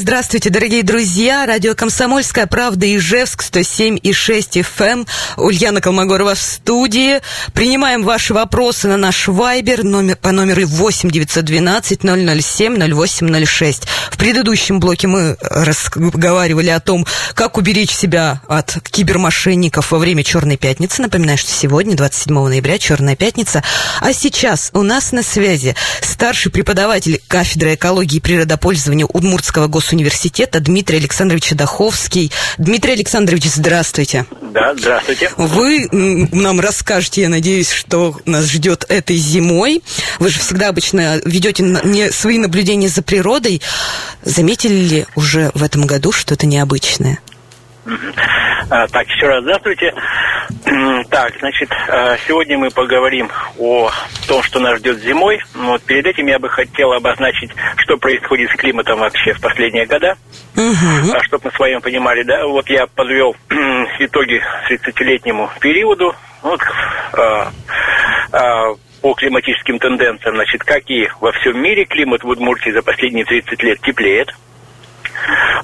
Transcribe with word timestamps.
Здравствуйте, 0.00 0.48
дорогие 0.48 0.82
друзья. 0.82 1.44
Радио 1.44 1.74
«Комсомольская 1.74 2.46
правда» 2.46 2.86
Ижевск, 2.96 3.42
107,6 3.42 4.64
FM. 4.64 5.06
Ульяна 5.36 5.82
Колмогорова 5.82 6.34
в 6.34 6.38
студии. 6.40 7.20
Принимаем 7.52 8.02
ваши 8.02 8.32
вопросы 8.32 8.88
на 8.88 8.96
наш 8.96 9.28
вайбер 9.28 9.84
номер, 9.84 10.16
по 10.16 10.32
номеру 10.32 10.66
8 10.66 11.10
912 11.10 12.00
007 12.00 12.78
0806. 12.78 13.86
В 14.10 14.16
предыдущем 14.16 14.80
блоке 14.80 15.06
мы 15.06 15.36
разговаривали 15.42 16.70
о 16.70 16.80
том, 16.80 17.06
как 17.34 17.58
уберечь 17.58 17.92
себя 17.92 18.40
от 18.48 18.78
кибермошенников 18.90 19.92
во 19.92 19.98
время 19.98 20.24
Черной 20.24 20.56
пятницы. 20.56 21.02
Напоминаю, 21.02 21.36
что 21.36 21.50
сегодня, 21.50 21.94
27 21.94 22.34
ноября, 22.34 22.78
Черная 22.78 23.16
пятница. 23.16 23.62
А 24.00 24.14
сейчас 24.14 24.70
у 24.72 24.82
нас 24.82 25.12
на 25.12 25.22
связи 25.22 25.76
старший 26.00 26.50
преподаватель 26.50 27.20
кафедры 27.28 27.74
экологии 27.74 28.16
и 28.16 28.20
природопользования 28.20 29.04
Удмуртского 29.04 29.68
госуниверситета 29.90 30.20
университета 30.20 30.60
Дмитрий 30.60 30.98
Александрович 30.98 31.50
Даховский. 31.50 32.30
Дмитрий 32.58 32.92
Александрович, 32.92 33.44
здравствуйте. 33.46 34.26
Да, 34.52 34.74
здравствуйте. 34.76 35.30
Вы 35.36 35.88
нам 35.90 36.60
расскажете, 36.60 37.22
я 37.22 37.28
надеюсь, 37.28 37.70
что 37.70 38.16
нас 38.26 38.46
ждет 38.46 38.84
этой 38.88 39.16
зимой. 39.16 39.82
Вы 40.18 40.28
же 40.30 40.38
всегда 40.40 40.68
обычно 40.68 41.20
ведете 41.24 42.12
свои 42.12 42.38
наблюдения 42.38 42.88
за 42.88 43.02
природой. 43.02 43.62
Заметили 44.22 44.74
ли 44.74 45.06
уже 45.16 45.50
в 45.54 45.62
этом 45.62 45.86
году 45.86 46.12
что-то 46.12 46.46
необычное? 46.46 47.20
А, 48.70 48.86
так, 48.88 49.08
еще 49.08 49.26
раз 49.26 49.42
здравствуйте. 49.42 49.94
Так, 51.10 51.32
значит, 51.40 51.70
а, 51.88 52.16
сегодня 52.26 52.58
мы 52.58 52.70
поговорим 52.70 53.30
о 53.58 53.90
том, 54.28 54.42
что 54.42 54.60
нас 54.60 54.78
ждет 54.78 54.98
зимой. 54.98 55.40
Вот 55.54 55.82
перед 55.82 56.06
этим 56.06 56.26
я 56.26 56.38
бы 56.38 56.48
хотел 56.48 56.92
обозначить, 56.92 57.50
что 57.76 57.96
происходит 57.96 58.50
с 58.50 58.56
климатом 58.56 59.00
вообще 59.00 59.32
в 59.32 59.40
последние 59.40 59.86
года. 59.86 60.16
Угу. 60.56 61.20
Чтобы 61.22 61.44
мы 61.44 61.50
с 61.50 61.58
вами 61.58 61.78
понимали, 61.78 62.22
да, 62.22 62.46
вот 62.46 62.68
я 62.68 62.86
подвел 62.86 63.34
итоги 63.98 64.42
30-летнему 64.70 65.50
периоду. 65.60 66.14
Вот, 66.42 66.60
а, 67.14 67.50
а, 68.32 68.74
по 69.02 69.14
климатическим 69.14 69.78
тенденциям, 69.78 70.34
значит, 70.36 70.62
как 70.62 70.88
и 70.90 71.08
во 71.20 71.32
всем 71.32 71.60
мире 71.60 71.84
климат 71.84 72.22
в 72.22 72.28
Удмуртии 72.28 72.70
за 72.70 72.82
последние 72.82 73.24
30 73.24 73.62
лет 73.62 73.80
теплеет. 73.80 74.28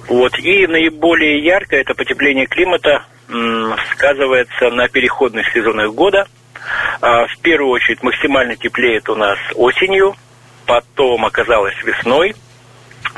Вот. 0.09 0.39
И 0.39 0.67
наиболее 0.67 1.43
ярко 1.45 1.77
это 1.77 1.95
потепление 1.95 2.47
климата 2.47 3.05
сказывается 3.93 4.71
на 4.71 4.89
переходных 4.89 5.47
сезонах 5.53 5.93
года. 5.93 6.27
А, 7.01 7.27
в 7.27 7.39
первую 7.41 7.71
очередь 7.71 8.03
максимально 8.03 8.57
теплеет 8.57 9.09
у 9.09 9.15
нас 9.15 9.39
осенью, 9.55 10.15
потом 10.67 11.25
оказалось 11.25 11.77
весной, 11.84 12.34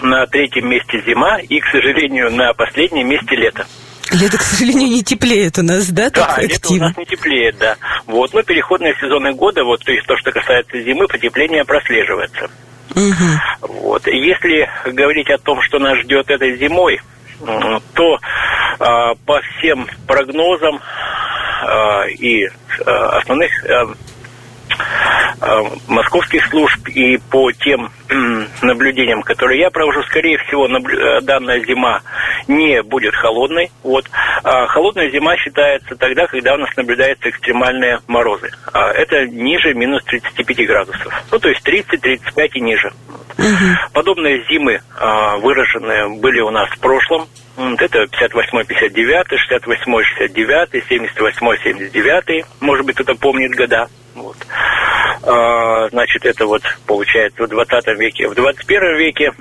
на 0.03 0.27
третьем 0.27 0.69
месте 0.69 1.03
зима 1.07 1.39
и, 1.39 1.61
к 1.61 1.67
сожалению, 1.67 2.31
на 2.31 2.53
последнем 2.53 3.09
месте 3.09 3.37
лето. 3.37 3.67
Лето, 4.11 4.39
к 4.39 4.43
сожалению, 4.43 4.89
не 4.89 5.03
теплеет 5.03 5.59
у 5.59 5.63
нас, 5.63 5.91
да, 5.91 6.11
так 6.11 6.37
Да, 6.37 6.43
лето 6.43 6.73
у 6.73 6.77
нас 6.77 6.97
не 6.97 7.05
теплеет, 7.05 7.59
да. 7.59 7.77
Вот, 8.07 8.33
но 8.33 8.43
переходные 8.43 8.95
сезоны 9.01 9.35
года, 9.35 9.65
вот, 9.65 9.85
то 9.85 9.93
есть 9.93 10.07
то, 10.07 10.17
что 10.17 10.33
касается 10.33 10.81
зимы, 10.83 11.07
потепление 11.07 11.65
прослеживается. 11.65 12.51
Вот. 13.61 14.07
Если 14.07 14.69
говорить 14.87 15.31
о 15.31 15.39
том, 15.39 15.61
что 15.63 15.79
нас 15.79 15.99
ждет 15.99 16.31
этой 16.31 16.57
зимой, 16.57 17.01
то 17.95 18.19
а, 18.79 19.15
по 19.27 19.41
всем 19.41 19.87
прогнозам 20.07 20.81
а, 21.63 22.05
и 22.07 22.49
а, 22.85 23.19
основных 23.19 23.51
московских 25.87 26.47
служб 26.47 26.89
и 26.89 27.19
по 27.31 27.53
тем 27.53 27.91
наблюдениям, 28.63 29.23
которые 29.23 29.61
я 29.61 29.71
провожу, 29.71 30.03
скорее 30.05 30.39
всего, 30.39 30.67
наблю... 30.69 31.21
данная 31.23 31.61
зима 31.65 32.01
не 32.49 32.83
будет 32.83 33.15
холодной. 33.15 33.71
Вот. 33.83 34.07
А 34.43 34.67
холодная 34.67 35.11
зима 35.11 35.37
считается 35.37 35.95
тогда, 35.97 36.27
когда 36.27 36.55
у 36.55 36.59
нас 36.59 36.75
наблюдаются 36.77 37.31
экстремальные 37.31 38.01
морозы. 38.07 38.51
А 38.73 38.91
это 38.91 39.27
ниже 39.27 39.75
минус 39.75 40.03
35 40.05 40.67
градусов. 40.67 41.13
Ну, 41.31 41.39
то 41.39 41.49
есть 41.49 41.67
30-35 41.67 42.49
и 42.55 42.61
ниже. 42.61 42.93
Угу. 43.39 43.93
Подобные 43.93 44.45
зимы 44.51 44.81
а, 44.99 45.37
выраженные 45.39 46.09
были 46.09 46.41
у 46.41 46.51
нас 46.51 46.69
в 46.71 46.79
прошлом. 46.81 47.29
Это 47.57 48.05
58-59, 48.05 49.25
68-69, 49.51 50.83
78-79, 50.89 52.47
может 52.61 52.87
быть, 52.87 52.95
кто-то 52.95 53.17
помнит 53.17 53.53
года. 53.57 53.89
Вот. 54.23 54.37
А, 55.23 55.89
значит, 55.91 56.25
это 56.25 56.47
вот 56.47 56.63
получается 56.87 57.45
в 57.45 57.49
20 57.49 57.87
веке. 57.99 58.29
В 58.29 58.35
21 58.35 58.97
веке 58.97 59.33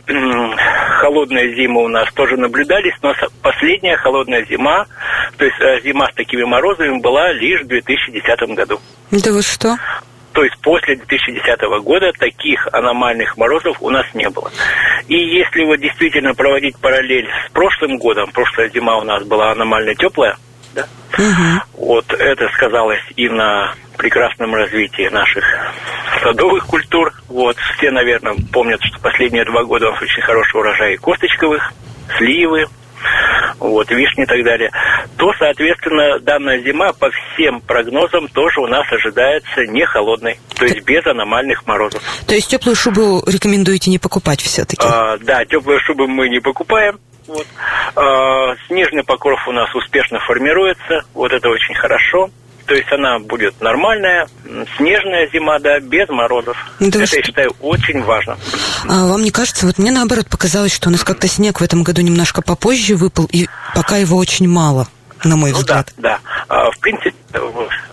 холодные 1.00 1.56
зимы 1.56 1.84
у 1.84 1.88
нас 1.88 2.12
тоже 2.14 2.38
наблюдались, 2.38 2.96
но 3.02 3.14
последняя 3.42 3.98
холодная 3.98 4.46
зима, 4.46 4.86
то 5.38 5.46
есть 5.46 5.60
э, 5.60 5.82
зима 5.84 6.08
с 6.12 6.16
такими 6.16 6.44
морозами 6.44 7.00
была 7.00 7.32
лишь 7.32 7.62
в 7.62 7.68
2010 7.68 8.56
году. 8.56 8.80
Да 9.12 9.32
вы 9.32 9.42
что? 9.42 9.78
То 10.34 10.44
есть 10.44 10.58
после 10.62 10.96
2010 10.98 11.62
года 11.84 12.12
таких 12.14 12.68
аномальных 12.72 13.38
морозов 13.38 13.78
у 13.82 13.90
нас 13.90 14.06
не 14.14 14.30
было. 14.30 14.52
И 15.08 15.16
если 15.16 15.64
вот 15.64 15.78
действительно 15.78 16.36
проводить 16.36 16.78
параллель 16.78 17.28
с 17.46 17.52
прошлым 17.52 17.98
годом, 17.98 18.30
прошлая 18.32 18.70
зима 18.70 18.98
у 18.98 19.04
нас 19.04 19.24
была 19.24 19.52
аномально 19.52 19.96
теплая, 19.96 20.38
да? 20.76 20.86
Угу. 21.18 21.88
Вот 21.88 22.14
это 22.14 22.50
сказалось 22.50 23.02
и 23.16 23.30
на 23.30 23.74
прекрасном 23.98 24.56
развитии 24.56 25.10
наших 25.10 25.44
садовых 26.24 26.66
культур. 26.68 27.14
Вот 27.28 27.58
все, 27.76 27.92
наверное, 27.92 28.36
помнят, 28.52 28.80
что 28.84 29.00
последние 29.00 29.46
два 29.46 29.64
года 29.64 29.90
у 29.90 29.92
нас 29.92 30.02
очень 30.02 30.22
хороший 30.22 30.60
урожай 30.60 30.98
косточковых, 30.98 31.74
сливы, 32.18 32.68
вот, 33.60 33.90
вишни 33.90 34.24
и 34.24 34.26
так 34.26 34.44
далее, 34.44 34.72
то, 35.18 35.32
соответственно, 35.38 36.20
данная 36.20 36.62
зима 36.62 36.94
по 36.94 37.10
всем 37.10 37.62
прогнозам 37.62 38.28
тоже 38.28 38.60
у 38.62 38.68
нас 38.68 38.86
ожидается 38.92 39.66
не 39.68 39.86
холодной, 39.86 40.40
то 40.56 40.66
есть 40.66 40.84
без 40.86 41.06
аномальных 41.06 41.66
морозов. 41.66 42.02
То 42.28 42.36
есть 42.36 42.50
теплую 42.50 42.76
шубу 42.76 43.24
рекомендуете 43.26 43.90
не 43.90 44.00
покупать 44.00 44.42
все-таки? 44.42 44.86
А, 44.88 45.18
да, 45.18 45.46
теплую 45.46 45.80
шубу 45.80 46.08
мы 46.08 46.30
не 46.30 46.40
покупаем. 46.40 47.00
Вот. 47.28 47.46
А, 47.96 48.56
снежный 48.68 49.04
покров 49.04 49.40
у 49.48 49.52
нас 49.52 49.74
успешно 49.76 50.20
формируется, 50.20 51.02
вот 51.14 51.32
это 51.32 51.50
очень 51.50 51.76
хорошо. 51.76 52.30
То 52.68 52.76
есть 52.76 52.92
она 52.92 53.18
будет 53.20 53.60
нормальная, 53.62 54.28
снежная 54.76 55.30
зима, 55.32 55.58
да, 55.60 55.80
без 55.80 56.10
морозов. 56.10 56.58
Да 56.82 56.88
Это, 56.88 57.08
что? 57.08 57.16
я 57.16 57.24
считаю, 57.24 57.56
очень 57.62 58.04
важно. 58.04 58.38
А 58.88 59.08
вам 59.08 59.24
не 59.24 59.32
кажется, 59.32 59.66
вот 59.66 59.78
мне 59.78 59.90
наоборот 59.90 60.28
показалось, 60.30 60.74
что 60.74 60.90
у 60.90 60.92
нас 60.92 61.06
как-то 61.06 61.30
снег 61.30 61.62
в 61.62 61.64
этом 61.64 61.84
году 61.84 62.02
немножко 62.02 62.42
попозже 62.42 62.96
выпал, 62.96 63.28
и 63.32 63.48
пока 63.74 63.96
его 63.96 64.18
очень 64.18 64.50
мало, 64.50 64.90
на 65.24 65.38
мой 65.38 65.52
ну, 65.52 65.58
взгляд. 65.58 65.94
Да, 65.98 66.20
да. 66.50 66.70
В 66.72 66.80
принципе, 66.80 67.16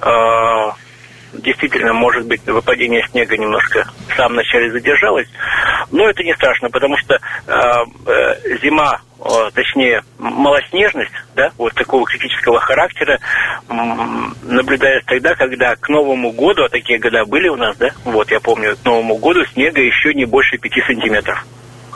а, 0.01 0.75
действительно, 1.43 1.93
может 1.93 2.27
быть, 2.27 2.45
выпадение 2.47 3.07
снега 3.11 3.37
немножко 3.37 3.89
в 4.09 4.17
самом 4.17 4.37
начале 4.37 4.71
задержалось, 4.71 5.29
но 5.91 6.09
это 6.09 6.23
не 6.23 6.35
страшно, 6.35 6.71
потому 6.71 6.97
что 6.99 7.15
э, 7.15 8.59
зима 8.63 9.01
точнее, 9.55 10.03
малоснежность, 10.19 11.13
да, 11.35 11.51
вот 11.57 11.73
такого 11.75 12.05
критического 12.05 12.61
характера 12.61 13.19
наблюдается 14.43 15.09
тогда, 15.09 15.35
когда 15.35 15.77
к 15.77 15.89
Новому 15.89 16.31
году, 16.33 16.65
а 16.65 16.69
такие 16.69 16.99
года 16.99 17.25
были 17.25 17.49
у 17.49 17.57
нас, 17.57 17.77
да, 17.77 17.91
вот 18.05 18.31
я 18.31 18.41
помню, 18.41 18.77
к 18.77 18.85
Новому 18.85 19.17
году 19.17 19.45
снега 19.47 19.81
еще 19.81 20.13
не 20.13 20.27
больше 20.27 20.59
5 20.59 20.73
сантиметров 20.87 21.45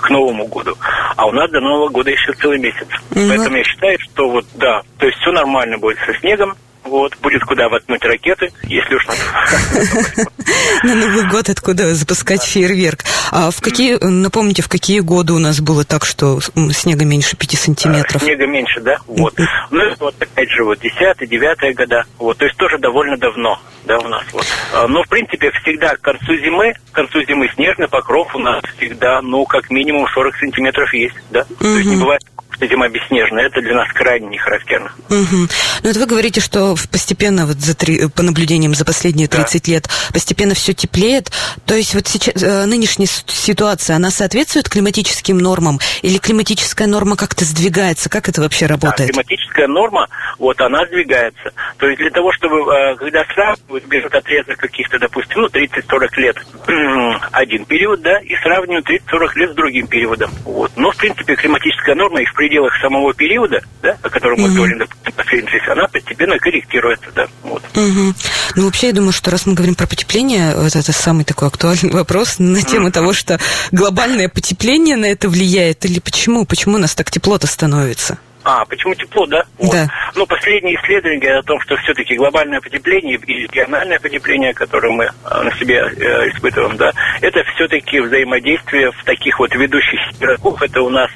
к 0.00 0.10
Новому 0.10 0.47
году. 0.47 0.76
А 1.16 1.26
у 1.26 1.32
нас 1.32 1.50
до 1.50 1.60
Нового 1.60 1.88
года 1.88 2.11
еще 2.11 2.32
целый 2.34 2.58
месяц. 2.58 2.87
Mm-hmm. 3.11 3.29
Поэтому 3.29 3.56
я 3.56 3.64
считаю, 3.64 3.99
что 3.99 4.31
вот 4.31 4.46
да, 4.55 4.82
то 4.96 5.06
есть 5.06 5.19
все 5.19 5.32
нормально 5.32 5.76
будет 5.79 5.99
со 6.06 6.14
снегом, 6.20 6.55
вот, 6.88 7.17
будет 7.19 7.43
куда 7.44 7.69
воткнуть 7.69 8.05
ракеты, 8.05 8.50
если 8.64 8.94
уж. 8.94 9.06
На 10.82 10.94
Новый 10.94 11.29
год 11.29 11.49
откуда 11.49 11.94
запускать 11.94 12.43
фейерверк. 12.43 13.05
А 13.31 13.50
в 13.50 13.61
какие, 13.61 13.99
напомните, 14.02 14.62
в 14.62 14.69
какие 14.69 15.00
годы 15.00 15.32
у 15.32 15.38
нас 15.38 15.61
было 15.61 15.85
так, 15.85 16.05
что 16.05 16.40
снега 16.73 17.05
меньше 17.05 17.37
5 17.37 17.58
сантиметров? 17.58 18.23
Снега 18.23 18.46
меньше, 18.46 18.81
да? 18.81 18.96
Вот. 19.06 19.35
Ну, 19.70 19.82
вот 20.00 20.14
опять 20.19 20.50
же, 20.50 20.64
вот 20.64 20.79
10 20.81 21.29
9 21.29 21.76
года. 21.76 22.05
Вот, 22.19 22.38
то 22.38 22.44
есть 22.44 22.56
тоже 22.56 22.79
довольно 22.79 23.17
давно, 23.17 23.61
да, 23.84 23.99
у 23.99 24.08
нас 24.08 24.25
вот. 24.32 24.44
А, 24.75 24.87
но, 24.87 25.02
в 25.02 25.08
принципе, 25.08 25.50
всегда 25.62 25.96
к 25.96 26.00
концу 26.00 26.37
зимы, 26.37 26.75
к 26.91 26.94
концу 26.94 27.23
зимы 27.25 27.49
снежный 27.55 27.88
покров 27.88 28.34
у 28.34 28.38
нас 28.38 28.62
всегда, 28.76 29.20
ну, 29.23 29.44
как 29.46 29.70
минимум 29.70 30.06
40 30.14 30.37
сантиметров 30.37 30.93
есть, 30.94 31.17
да? 31.31 31.44
То 31.61 31.76
есть 31.76 31.88
не 31.88 31.96
бывает 31.96 32.23
зима 32.66 32.88
бесснежная, 32.88 33.46
это 33.46 33.60
для 33.60 33.75
нас 33.75 33.88
крайне 33.93 34.28
не 34.28 34.38
характерно. 34.38 34.90
Угу. 35.08 35.37
Ну, 35.82 35.88
вот 35.88 35.96
вы 35.96 36.06
говорите, 36.06 36.40
что 36.40 36.75
постепенно, 36.90 37.46
вот 37.46 37.58
за 37.58 37.76
три, 37.76 38.08
по 38.08 38.22
наблюдениям 38.22 38.75
за 38.75 38.84
последние 38.84 39.28
30 39.28 39.64
да. 39.64 39.72
лет, 39.72 39.88
постепенно 40.12 40.55
все 40.55 40.75
теплеет. 40.75 41.31
То 41.66 41.75
есть 41.75 41.94
вот 41.94 42.06
сейчас 42.06 42.43
э, 42.43 42.64
нынешняя 42.66 43.08
ситуация, 43.26 43.96
она 43.96 44.10
соответствует 44.10 44.69
климатическим 44.69 45.38
нормам? 45.38 45.78
Или 46.02 46.19
климатическая 46.19 46.87
норма 46.87 47.16
как-то 47.16 47.44
сдвигается? 47.44 48.08
Как 48.08 48.28
это 48.28 48.40
вообще 48.40 48.66
работает? 48.66 49.08
Да, 49.08 49.22
климатическая 49.22 49.66
норма, 49.66 50.08
вот 50.38 50.60
она 50.60 50.84
сдвигается. 50.87 51.52
То 51.78 51.87
есть 51.87 51.99
для 51.99 52.10
того, 52.10 52.32
чтобы, 52.32 52.56
э, 52.72 52.96
когда 52.96 53.25
сравнивают, 53.34 53.84
берут 53.87 54.14
отрезок 54.14 54.56
каких-то, 54.58 54.99
допустим, 54.99 55.43
ну, 55.43 55.46
30-40 55.49 56.08
лет, 56.16 56.37
один 57.32 57.64
период, 57.64 58.00
да, 58.02 58.19
и 58.19 58.34
сравнивают 58.37 58.88
30-40 58.88 59.28
лет 59.37 59.50
с 59.52 59.55
другим 59.55 59.87
периодом. 59.87 60.31
Вот. 60.44 60.72
Но, 60.76 60.90
в 60.90 60.96
принципе, 60.96 61.37
климатическая 61.37 61.94
норма 61.94 62.20
и 62.20 62.25
в 62.25 62.34
пределах 62.49 62.73
самого 62.81 63.12
периода, 63.12 63.61
да, 63.83 63.97
о 64.03 64.09
котором 64.09 64.41
мы 64.41 64.49
говорим, 64.49 64.79
допустим, 64.79 65.12
последние 65.12 65.61
она 65.71 65.87
постепенно 65.89 66.39
корректируется, 66.39 67.11
да. 67.15 67.27
Вот. 67.43 67.62
Угу. 67.75 68.15
Ну, 68.56 68.65
вообще, 68.65 68.89
я 68.89 68.93
думаю, 68.95 69.12
что 69.12 69.31
раз 69.31 69.45
мы 69.45 69.53
говорим 69.53 69.75
про 69.75 69.87
потепление, 69.87 70.55
вот 70.56 70.75
это 70.75 70.93
самый 70.93 71.25
такой 71.25 71.49
актуальный 71.49 71.91
вопрос 71.93 72.39
на 72.39 72.62
тему 72.62 72.91
того, 72.91 73.12
что 73.12 73.39
глобальное 73.71 74.29
потепление 74.29 74.97
на 74.97 75.06
это 75.06 75.29
влияет, 75.29 75.85
или 75.85 76.00
почему? 76.00 76.47
Почему 76.47 76.77
у 76.77 76.79
нас 76.79 76.95
так 76.95 77.11
тепло-то 77.11 77.47
становится? 77.47 78.19
А, 78.49 78.65
почему 78.65 78.95
тепло, 78.95 79.27
да? 79.27 79.45
Вот. 79.59 79.73
Да. 79.73 79.87
Ну, 80.15 80.25
последние 80.25 80.77
исследования 80.77 81.37
о 81.37 81.43
том, 81.43 81.61
что 81.61 81.77
все-таки 81.77 82.17
глобальное 82.17 82.62
потепление 82.62 83.17
и 83.19 83.43
региональное 83.43 83.99
потепление, 83.99 84.55
которое 84.55 84.91
мы 84.91 85.11
а, 85.23 85.43
на 85.43 85.55
себе 85.59 85.77
э, 85.77 86.31
испытываем, 86.31 86.79
да, 86.79 86.91
это 87.21 87.45
все-таки 87.55 88.00
взаимодействие 88.00 88.91
в 88.93 89.05
таких 89.05 89.39
вот 89.39 89.55
ведущих 89.55 90.00
игроков. 90.19 90.62
Это 90.62 90.81
у 90.81 90.89
нас 90.89 91.11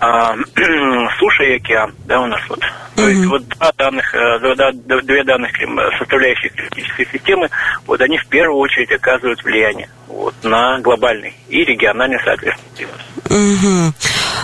а, 0.00 0.34
суша 1.20 1.44
и 1.44 1.54
океан, 1.54 1.94
да, 2.04 2.20
у 2.20 2.26
нас 2.26 2.40
вот. 2.48 2.58
То 2.96 3.02
mm-hmm. 3.02 3.10
есть 3.10 3.26
вот 3.26 3.46
два 3.46 3.72
данных, 3.78 4.12
э, 4.12 5.02
две 5.04 5.22
данных 5.22 5.52
составляющих 6.00 6.52
климатической 6.52 7.06
системы, 7.12 7.48
вот 7.86 8.00
они 8.00 8.18
в 8.18 8.26
первую 8.26 8.58
очередь 8.58 8.90
оказывают 8.90 9.40
влияние 9.44 9.88
вот, 10.08 10.34
на 10.42 10.80
глобальный 10.80 11.32
и 11.48 11.64
региональный, 11.64 12.18
соответственно, 12.24 12.90
Угу. 13.28 13.92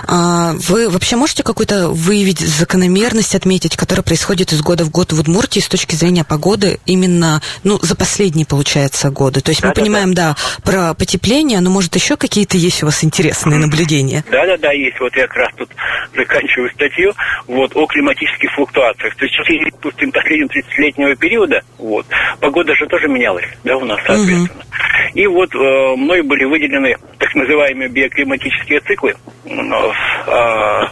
А 0.09 0.53
вы 0.69 0.89
вообще 0.91 1.17
можете 1.17 1.43
какую-то 1.43 1.89
выявить 2.13 2.41
закономерность, 2.41 3.35
отметить, 3.35 3.75
которая 3.75 4.03
происходит 4.03 4.53
из 4.53 4.61
года 4.61 4.85
в 4.85 4.91
год 4.91 5.15
в 5.15 5.21
Удмуртии 5.21 5.61
с 5.61 5.69
точки 5.69 5.95
зрения 5.95 6.25
погоды 6.25 6.79
именно, 6.85 7.41
ну, 7.65 7.79
за 7.81 7.97
последние, 7.97 8.45
получается, 8.45 9.09
годы? 9.09 9.41
То 9.41 9.51
есть 9.51 9.63
да, 9.63 9.69
мы 9.69 9.75
да, 9.75 9.81
понимаем, 9.81 10.13
да. 10.13 10.37
да, 10.37 10.63
про 10.63 10.93
потепление, 10.93 11.61
но, 11.61 11.71
может, 11.71 11.97
еще 11.97 12.19
какие-то 12.19 12.59
есть 12.59 12.83
у 12.83 12.87
вас 12.87 13.03
интересные 13.03 13.59
наблюдения? 13.59 14.25
Да-да-да, 14.31 14.73
есть. 14.73 15.01
Вот 15.01 15.17
я 15.17 15.27
как 15.27 15.37
раз 15.37 15.49
тут 15.57 15.71
заканчиваю 16.15 16.71
статью 16.73 17.15
вот, 17.47 17.75
о 17.75 17.87
климатических 17.87 18.53
флуктуациях. 18.53 19.17
То 19.17 19.25
есть, 19.25 19.39
если, 19.39 19.71
допустим, 19.71 20.13
последнего 20.13 20.49
30-летнего 20.49 21.17
периода, 21.17 21.63
вот, 21.79 22.05
погода 22.41 22.75
же 22.75 22.87
тоже 22.89 23.09
менялась, 23.09 23.49
да, 23.65 23.75
у 23.79 23.87
нас, 23.87 23.99
соответственно. 24.07 24.45
Угу. 24.45 25.13
И 25.15 25.27
вот 25.27 25.55
э, 25.55 25.97
мной 25.97 26.21
были 26.23 26.45
выделены 26.45 26.97
так 27.19 27.35
называемые 27.35 27.89
биоклиматические 27.89 28.81
циклы 28.81 29.15
э, 29.45 30.83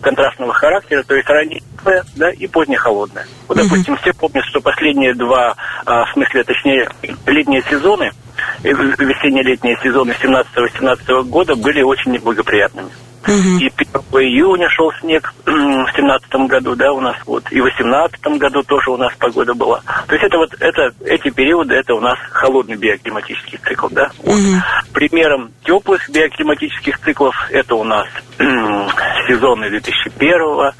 контрастного 0.00 0.49
характера, 0.52 1.02
то 1.02 1.14
есть 1.14 1.28
раннее 1.28 1.62
да, 2.16 2.30
и 2.30 2.46
позднее 2.46 2.78
холодное. 2.78 3.26
Вот, 3.48 3.56
допустим, 3.56 3.96
все 3.96 4.12
помнят, 4.12 4.44
что 4.44 4.60
последние 4.60 5.14
два, 5.14 5.54
э, 5.86 5.90
в 5.90 6.12
смысле, 6.12 6.44
точнее, 6.44 6.88
летние 7.26 7.62
сезоны, 7.62 8.10
э, 8.62 8.70
весенне-летние 8.70 9.78
сезоны 9.82 10.14
17-18 10.20 11.22
года 11.24 11.54
были 11.56 11.82
очень 11.82 12.12
неблагоприятными. 12.12 12.90
Угу. 13.26 13.58
И 13.60 13.70
1 13.76 14.22
июня 14.22 14.68
шел 14.70 14.92
снег 15.00 15.32
в 15.46 15.86
семнадцатом 15.96 16.46
году, 16.46 16.74
да, 16.74 16.92
у 16.92 17.00
нас 17.00 17.16
вот. 17.26 17.44
И 17.50 17.60
в 17.60 17.64
восемнадцатом 17.64 18.38
году 18.38 18.62
тоже 18.62 18.90
у 18.90 18.96
нас 18.96 19.12
погода 19.18 19.54
была. 19.54 19.82
То 20.06 20.14
есть 20.14 20.24
это 20.24 20.38
вот 20.38 20.54
это, 20.58 20.92
эти 21.04 21.30
периоды, 21.30 21.74
это 21.74 21.94
у 21.94 22.00
нас 22.00 22.18
холодный 22.30 22.76
биоклиматический 22.76 23.58
цикл, 23.58 23.88
да. 23.90 24.10
Угу. 24.22 24.32
Вот. 24.32 24.92
Примером 24.92 25.52
теплых 25.64 26.08
биоклиматических 26.10 26.98
циклов 27.00 27.34
это 27.50 27.74
у 27.74 27.84
нас 27.84 28.08
сезоны 29.28 29.70
2001 29.70 30.72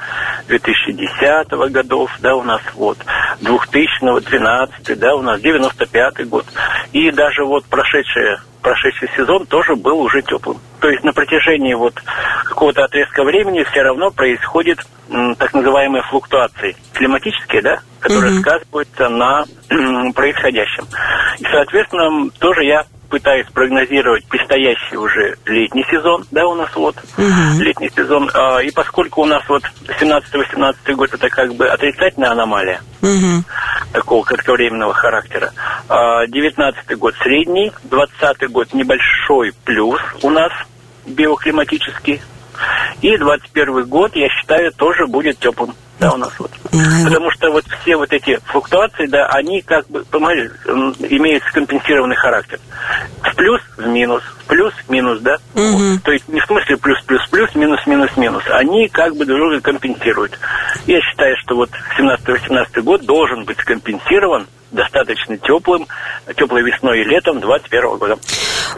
2010 0.48 1.72
годов, 1.72 2.10
да, 2.20 2.34
у 2.34 2.42
нас 2.42 2.60
вот 2.74 2.98
2000 3.40 4.20
12 4.20 4.98
да, 4.98 5.14
у 5.14 5.22
нас 5.22 5.40
95 5.40 6.28
год. 6.28 6.46
И 6.92 7.10
даже 7.10 7.44
вот 7.44 7.64
прошедшие 7.66 8.40
прошедший 8.60 9.08
сезон 9.16 9.46
тоже 9.46 9.76
был 9.76 10.00
уже 10.00 10.22
теплым. 10.22 10.58
То 10.80 10.88
есть 10.88 11.04
на 11.04 11.12
протяжении 11.12 11.74
вот 11.74 11.94
какого-то 12.44 12.84
отрезка 12.84 13.22
времени 13.24 13.64
все 13.70 13.82
равно 13.82 14.10
происходит 14.10 14.78
м, 15.10 15.34
так 15.36 15.52
называемые 15.52 16.02
флуктуации 16.04 16.76
климатические, 16.94 17.62
да, 17.62 17.80
которые 18.00 18.34
угу. 18.34 18.40
сказываются 18.40 19.08
на 19.08 19.44
м, 19.70 20.12
происходящем. 20.12 20.86
И, 21.38 21.44
соответственно, 21.44 22.30
тоже 22.38 22.64
я 22.64 22.84
пытаюсь 23.10 23.46
прогнозировать 23.52 24.24
предстоящий 24.26 24.96
уже 24.96 25.36
летний 25.44 25.84
сезон, 25.90 26.24
да, 26.30 26.46
у 26.46 26.54
нас 26.54 26.70
вот 26.76 26.96
угу. 27.18 27.60
летний 27.60 27.90
сезон. 27.90 28.30
А, 28.32 28.60
и 28.60 28.70
поскольку 28.70 29.22
у 29.22 29.26
нас 29.26 29.42
вот 29.48 29.62
17-18 30.00 30.94
год 30.94 31.12
это 31.12 31.28
как 31.28 31.52
бы 31.54 31.68
отрицательная 31.68 32.30
аномалия 32.30 32.80
угу. 33.02 33.44
Такого 33.92 34.24
кратковременного 34.24 34.94
характера, 34.94 35.52
а 35.88 36.26
19 36.26 36.98
год 36.98 37.14
средний, 37.22 37.72
20 37.84 38.50
год 38.50 38.72
небольшой 38.74 39.52
плюс 39.64 40.00
у 40.22 40.30
нас 40.30 40.52
биоклиматический, 41.06 42.20
и 43.00 43.16
21 43.16 43.84
год, 43.86 44.14
я 44.14 44.28
считаю, 44.28 44.72
тоже 44.72 45.06
будет 45.06 45.38
теплым. 45.38 45.74
Да, 45.98 46.12
у 46.12 46.16
нас 46.16 46.32
вот. 46.38 46.50
Потому 47.04 47.30
что 47.30 47.50
вот 47.50 47.64
все 47.82 47.96
вот 47.96 48.12
эти 48.12 48.38
флуктуации, 48.46 49.06
да, 49.06 49.26
они 49.26 49.60
как 49.60 49.86
бы, 49.88 50.02
понимаете, 50.04 50.50
имеют 51.10 51.42
скомпенсированный 51.44 52.16
характер. 52.16 52.58
В 53.22 53.34
плюс, 53.36 53.60
в 53.76 53.86
минус, 53.86 54.22
в 54.50 54.52
плюс, 54.52 54.72
в 54.86 54.90
минус, 54.90 55.20
да. 55.20 55.36
Вот. 55.54 56.02
То 56.02 56.12
есть 56.12 56.28
не 56.28 56.40
в 56.40 56.46
смысле 56.46 56.76
плюс, 56.76 56.98
плюс, 57.06 57.22
плюс, 57.30 57.54
минус, 57.54 57.80
минус, 57.86 58.10
минус. 58.16 58.42
Они 58.50 58.88
как 58.88 59.16
бы 59.16 59.24
друг 59.24 59.38
друга 59.38 59.60
компенсируют. 59.60 60.38
Я 60.86 61.00
считаю, 61.00 61.36
что 61.42 61.56
вот 61.56 61.70
17-18 61.98 62.82
год 62.82 63.04
должен 63.04 63.44
быть 63.44 63.58
скомпенсирован 63.60 64.46
достаточно 64.72 65.36
теплым, 65.36 65.86
теплой 66.36 66.62
весной 66.62 67.00
и 67.00 67.04
летом 67.04 67.40
21 67.40 67.98
года. 67.98 68.18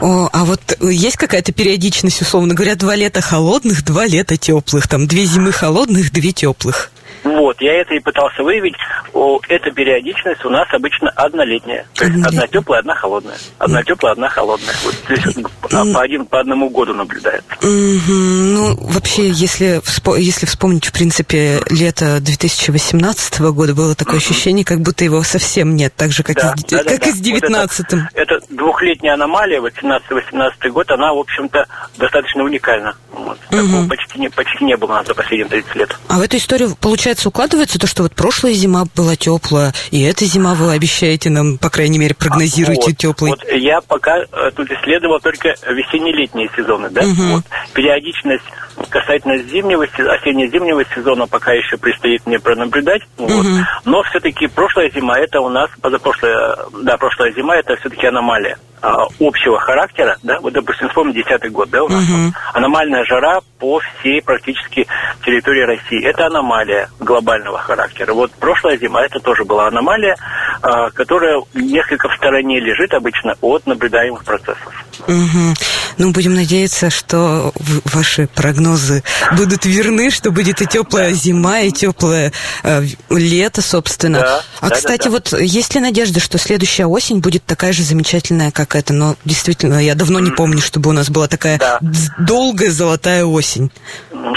О, 0.01 0.29
а 0.33 0.45
вот 0.45 0.61
есть 0.81 1.17
какая-то 1.17 1.53
периодичность, 1.53 2.23
условно 2.23 2.55
говоря, 2.55 2.77
два 2.77 2.97
лета 2.97 3.21
холодных, 3.21 3.85
два 3.85 4.07
лета 4.07 4.37
теплых, 4.37 4.89
там 4.89 5.07
две 5.07 5.25
зимы 5.25 5.53
холодных, 5.53 6.13
две 6.13 6.33
теплых? 6.33 6.91
Вот, 7.25 7.61
я 7.61 7.81
это 7.81 7.95
и 7.95 8.01
пытался 8.01 8.43
выявить. 8.43 8.75
О, 9.13 9.41
эта 9.49 9.71
периодичность 9.71 10.45
у 10.45 10.51
нас 10.51 10.67
обычно 10.73 11.11
однолетняя. 11.11 11.87
То 11.95 12.05
есть 12.07 12.27
одна 12.27 12.47
теплая, 12.47 12.81
одна 12.81 12.95
холодная. 12.95 13.37
Одна 13.59 13.83
теплая, 13.83 14.13
одна 14.13 14.29
холодная. 14.29 14.75
Вот 14.85 14.95
здесь 15.19 15.45
по, 15.61 16.01
один, 16.01 16.27
по 16.27 16.41
одному 16.41 16.69
году 16.71 16.95
наблюдается. 16.95 17.49
Ну, 17.63 18.77
вообще, 18.81 19.29
если, 19.31 19.81
если 20.19 20.47
вспомнить, 20.47 20.87
в 20.87 20.93
принципе, 20.93 21.61
лето 21.71 22.21
2018 22.21 23.41
года, 23.41 23.75
было 23.75 23.95
такое 23.95 24.17
ощущение, 24.17 24.65
как 24.65 24.81
будто 24.81 25.05
его 25.05 25.23
совсем 25.23 25.77
нет, 25.77 25.95
так 25.97 26.13
же, 26.13 26.23
как, 26.23 26.37
да, 26.37 26.55
и, 26.57 26.71
да, 26.71 26.85
как 26.85 27.01
да, 27.01 27.09
и 27.09 27.13
с 27.13 27.19
19 27.19 27.79
вот 27.79 27.93
это, 27.93 28.09
это 28.15 28.41
двухлетняя 28.51 29.15
аномалия, 29.15 29.61
18-18 29.61 30.71
год, 30.71 30.91
она, 30.91 31.13
в 31.13 31.19
общем-то, 31.19 31.67
достаточно 31.99 32.45
уникальна. 32.45 32.97
Вот. 33.13 33.39
Такого 33.51 33.89
почти 33.89 34.19
не, 34.19 34.29
почти 34.29 34.65
не 34.65 34.77
было 34.77 34.93
у 34.93 34.95
нас 34.95 35.07
за 35.07 35.15
последние 35.15 35.49
30 35.49 35.75
лет. 35.77 35.97
А 36.09 36.19
в 36.19 36.23
эту 36.23 36.37
историю, 36.37 36.77
получается, 36.81 37.12
укладывается 37.25 37.79
то, 37.79 37.87
что 37.87 38.03
вот 38.03 38.15
прошлая 38.15 38.53
зима 38.53 38.85
была 38.95 39.17
теплая, 39.17 39.73
и 39.91 40.03
эта 40.03 40.25
зима 40.25 40.55
вы 40.55 40.73
обещаете 40.73 41.31
нам, 41.31 41.59
по 41.59 41.71
крайней 41.71 41.99
мере, 41.99 42.15
прогнозируете 42.15 42.91
вот, 42.91 42.97
теплый. 42.97 43.31
Вот 43.31 43.45
я 43.53 43.81
пока 43.81 44.19
э, 44.19 44.51
тут 44.55 44.71
исследовал 44.71 45.21
только 45.21 45.55
весенне-летние 45.67 46.51
сезоны, 46.57 46.91
да? 46.91 47.03
Угу. 47.03 47.23
Вот. 47.35 47.45
Периодичность 47.75 48.45
касательно 48.89 49.39
зимнего, 49.39 49.85
осенне-зимнего 49.85 50.85
сезона 50.95 51.27
пока 51.27 51.53
еще 51.53 51.77
предстоит 51.77 52.27
мне 52.27 52.39
пронаблюдать. 52.39 53.03
Угу. 53.19 53.33
Вот. 53.33 53.47
Но 53.85 54.03
все-таки 54.05 54.47
прошлая 54.47 54.91
зима, 54.91 55.19
это 55.19 55.41
у 55.41 55.49
нас, 55.49 55.71
позапрошлая, 55.81 56.57
да, 56.83 56.97
прошлая 56.97 57.33
зима, 57.33 57.57
это 57.57 57.77
все-таки 57.77 58.07
аномалия 58.07 58.59
а, 58.83 59.07
общего 59.21 59.61
характера, 59.61 60.17
да, 60.25 60.41
вот, 60.41 60.53
допустим, 60.53 60.89
вспомним 60.89 61.15
десятый 61.15 61.51
год, 61.51 61.71
да, 61.71 61.85
у 61.85 61.89
нас 61.89 62.03
угу. 62.03 62.35
аномальная 62.53 63.05
жара 63.05 63.41
по 63.61 63.79
всей 63.81 64.21
практически 64.21 64.89
территории 65.25 65.63
России. 65.63 66.05
Это 66.05 66.27
аномалия 66.27 66.91
глобального 66.99 67.59
характера. 67.59 68.13
Вот 68.13 68.33
прошлая 68.33 68.77
зима, 68.77 69.05
это 69.05 69.21
тоже 69.21 69.45
была 69.45 69.69
аномалия, 69.69 70.17
а, 70.63 70.91
которая 70.91 71.41
несколько 71.55 72.09
в 72.09 72.15
стороне 72.17 72.59
лежит 72.59 72.93
обычно 72.93 73.35
от 73.41 73.65
наблюдаемых 73.67 74.25
процессов. 74.25 74.85
Угу. 75.07 75.55
Ну, 75.99 76.13
будем 76.13 76.35
надеяться, 76.35 76.91
что 76.91 77.53
ваши 77.85 78.27
прогнозы 78.27 79.03
будут 79.37 79.65
верны, 79.65 80.11
что 80.11 80.31
будет 80.31 80.63
и 80.63 80.67
теплая 80.67 81.13
зима, 81.13 81.61
и 81.61 81.71
теплое 81.71 82.33
э, 82.63 82.83
лето, 83.11 83.63
собственно. 83.63 84.21
Да, 84.21 84.43
а, 84.61 84.69
да, 84.69 84.75
кстати, 84.75 85.05
да, 85.05 85.05
да. 85.05 85.11
вот 85.11 85.41
есть 85.41 85.75
ли 85.75 85.81
надежда, 85.81 86.21
что 86.21 86.39
следующая 86.39 86.87
осень 86.87 87.21
будет 87.21 87.45
такая 87.45 87.73
же 87.73 87.83
замечательная, 87.83 88.51
как 88.51 88.75
эта? 88.75 88.93
Но 88.93 89.17
действительно, 89.25 89.83
я 89.83 89.95
давно 89.95 90.21
не 90.21 90.31
помню, 90.31 90.61
чтобы 90.61 90.91
у 90.91 90.93
нас 90.93 91.11
была 91.11 91.29
такая 91.29 91.59
да. 91.59 91.79
долгая 92.19 92.71
золотая 92.71 93.25
осень. 93.25 93.71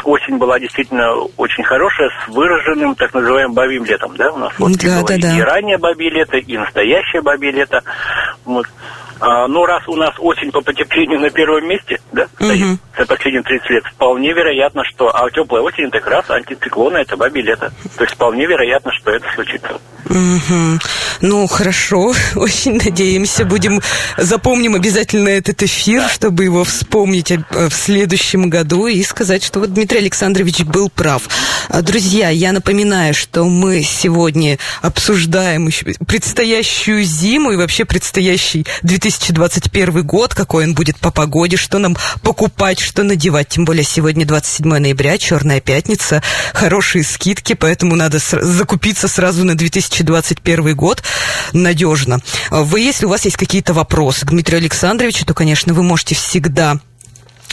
осень 0.04 0.38
была 0.38 0.60
действительно 0.60 1.14
очень 1.38 1.64
хорошая, 1.64 2.10
с 2.10 2.30
выраженным 2.30 2.96
так 2.96 3.14
называемым 3.14 3.54
бабьим 3.54 3.86
летом, 3.86 4.16
да, 4.16 4.32
у 4.32 4.38
нас 4.38 4.54
вот 4.58 4.78
да, 4.78 5.02
да, 5.04 5.18
да. 5.18 5.38
и 5.38 5.42
раннее 5.42 5.78
бабье 5.78 6.10
лето, 6.10 6.38
и 6.38 6.58
настоящее 6.58 7.22
бабье 7.22 7.52
лето. 7.52 7.82
Вот. 8.44 8.68
А, 9.20 9.48
ну, 9.48 9.66
раз 9.66 9.88
у 9.88 9.96
нас 9.96 10.14
осень 10.20 10.52
по 10.52 10.62
потеплению 10.62 11.20
на 11.20 11.30
первом 11.30 11.68
месте, 11.68 12.00
да, 12.12 12.28
стоит 12.36 12.62
угу. 12.62 12.78
за 12.98 13.06
последние 13.06 13.44
30 13.44 13.70
лет, 13.70 13.84
вполне 13.86 14.34
вероятно, 14.34 14.84
что... 14.84 15.10
А 15.16 15.30
теплая 15.32 15.64
осень, 15.64 15.90
так 15.90 16.06
раз 16.08 16.30
антициклона, 16.30 16.98
это 16.98 17.16
бабье 17.16 17.44
лето. 17.44 17.72
То 17.98 18.04
есть 18.04 18.16
вполне 18.16 18.46
вероятно, 18.46 18.92
что 18.94 19.12
это 19.12 19.26
случится. 19.34 19.80
Угу. 20.10 20.80
Ну, 21.22 21.48
хорошо, 21.48 22.14
очень 22.36 22.76
надеемся. 22.76 23.46
Будем, 23.46 23.82
запомним 24.18 24.76
обязательно 24.76 25.30
этот 25.30 25.64
эфир, 25.64 26.08
чтобы 26.10 26.44
его 26.44 26.64
вспомнить 26.64 27.32
э, 27.32 27.40
в 27.52 27.74
следующем 27.74 28.50
году 28.50 28.88
и 28.88 29.02
сказать, 29.04 29.44
что 29.44 29.60
вот 29.60 29.74
Дмитрий 29.74 30.00
Александрович 30.00 30.64
был 30.64 30.90
прав. 30.90 31.24
А, 31.70 31.82
друзья, 31.82 32.30
я 32.30 32.52
напоминаю, 32.52 33.14
что 33.14 33.46
мы 33.46 33.82
сегодня 33.82 34.60
обсуждаем 34.82 35.70
предстоящую 36.06 37.04
зиму 37.04 37.52
и 37.52 37.56
вообще 37.56 37.86
предстоящий 37.86 38.66
2021 39.06 40.04
год, 40.04 40.34
какой 40.34 40.66
он 40.66 40.74
будет 40.74 40.98
по 40.98 41.12
погоде, 41.12 41.58
что 41.58 41.80
нам 41.80 41.96
покупать, 42.22 42.80
что 42.80 43.04
надевать. 43.04 43.50
Тем 43.50 43.66
более 43.66 43.84
сегодня 43.84 44.26
27 44.26 44.68
ноября, 44.78 45.18
Черная 45.18 45.62
пятница, 45.62 46.24
хорошие 46.54 47.04
скидки, 47.04 47.54
поэтому 47.54 47.96
надо 47.96 48.20
закупиться 48.20 49.08
сразу 49.08 49.44
на 49.46 49.56
2000 49.56 49.86
2021 50.06 50.76
год 50.76 51.04
надежно. 51.54 52.20
Вы, 52.50 52.82
если 52.82 53.06
у 53.06 53.10
вас 53.10 53.26
есть 53.26 53.38
какие-то 53.38 53.74
вопросы 53.74 54.26
к 54.26 54.30
Дмитрию 54.30 54.60
Александровичу, 54.60 55.26
то, 55.26 55.34
конечно, 55.34 55.74
вы 55.74 55.84
можете 55.84 56.16
всегда 56.16 56.80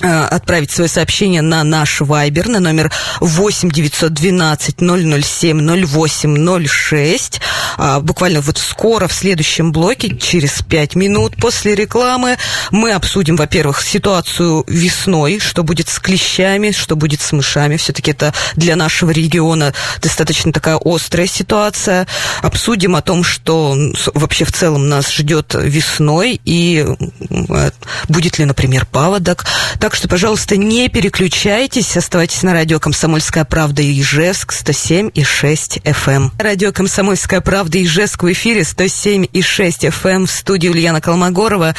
отправить 0.02 0.70
свое 0.70 0.88
сообщение 0.88 1.42
на 1.42 1.64
наш 1.64 2.00
Вайбер 2.00 2.48
на 2.48 2.60
номер 2.60 2.92
8 3.20 3.70
912 3.70 4.76
007 4.78 5.86
0806. 5.86 7.40
А, 7.78 8.00
буквально 8.00 8.40
вот 8.40 8.58
скоро, 8.58 9.08
в 9.08 9.12
следующем 9.12 9.72
блоке, 9.72 10.16
через 10.16 10.62
5 10.62 10.94
минут 10.94 11.36
после 11.36 11.74
рекламы, 11.74 12.36
мы 12.70 12.92
обсудим, 12.92 13.36
во-первых, 13.36 13.82
ситуацию 13.82 14.64
весной, 14.66 15.38
что 15.38 15.62
будет 15.62 15.88
с 15.88 15.98
клещами, 15.98 16.72
что 16.72 16.96
будет 16.96 17.20
с 17.20 17.32
мышами. 17.32 17.76
Все-таки 17.76 18.10
это 18.10 18.34
для 18.56 18.76
нашего 18.76 19.10
региона 19.10 19.72
достаточно 20.00 20.52
такая 20.52 20.78
острая 20.84 21.26
ситуация. 21.26 22.06
Обсудим 22.42 22.96
о 22.96 23.02
том, 23.02 23.24
что 23.24 23.76
вообще 24.14 24.44
в 24.44 24.52
целом 24.52 24.88
нас 24.88 25.12
ждет 25.12 25.54
весной 25.54 26.40
и 26.44 26.84
э, 26.84 27.70
будет 28.08 28.38
ли, 28.38 28.44
например, 28.44 28.86
паводок. 28.86 29.44
Так 29.78 29.91
что, 29.94 30.08
пожалуйста, 30.08 30.56
не 30.56 30.88
переключайтесь, 30.88 31.96
оставайтесь 31.96 32.42
на 32.42 32.52
радио 32.52 32.80
«Комсомольская 32.80 33.44
правда» 33.44 33.82
Ижевск 33.82 34.52
107 34.52 35.10
и 35.12 35.22
6 35.22 35.78
FM. 35.78 36.12
Эм. 36.12 36.32
Радио 36.38 36.72
«Комсомольская 36.72 37.40
правда» 37.40 37.82
Ижевск 37.82 38.22
в 38.22 38.32
эфире 38.32 38.64
107 38.64 39.26
и 39.32 39.42
6 39.42 39.84
FM 39.84 40.10
эм 40.12 40.26
в 40.26 40.30
студии 40.30 40.68
Ульяна 40.68 41.00
Колмогорова. 41.00 41.74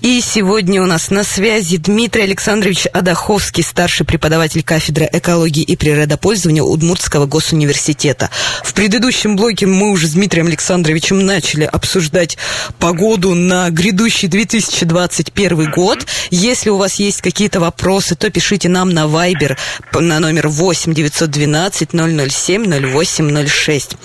И 0.00 0.20
сегодня 0.20 0.82
у 0.82 0.86
нас 0.86 1.10
на 1.10 1.24
связи 1.24 1.78
Дмитрий 1.78 2.24
Александрович 2.24 2.86
Адаховский, 2.92 3.62
старший 3.62 4.04
преподаватель 4.04 4.62
кафедры 4.62 5.08
экологии 5.10 5.62
и 5.62 5.76
природопользования 5.76 6.62
Удмуртского 6.62 7.26
госуниверситета. 7.26 8.30
В 8.62 8.74
предыдущем 8.74 9.36
блоке 9.36 9.66
мы 9.66 9.90
уже 9.90 10.08
с 10.08 10.12
Дмитрием 10.12 10.48
Александровичем 10.48 11.24
начали 11.24 11.64
обсуждать 11.64 12.36
погоду 12.78 13.34
на 13.34 13.70
грядущий 13.70 14.28
2021 14.28 15.70
год. 15.70 16.06
Если 16.30 16.70
у 16.70 16.76
вас 16.76 16.96
есть 16.96 17.22
какие 17.22 17.43
какие-то 17.44 17.60
вопросы, 17.60 18.16
то 18.16 18.30
пишите 18.30 18.70
нам 18.70 18.88
на 18.88 19.04
Viber 19.04 19.58
на 19.92 20.18
номер 20.18 20.48
8 20.48 20.94
912 20.94 21.90
007 21.90 22.64
0806. 22.90 23.96